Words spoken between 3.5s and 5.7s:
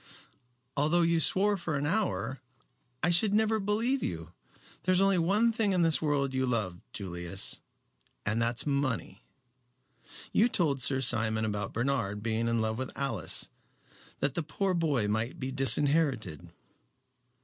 believe you. There is only one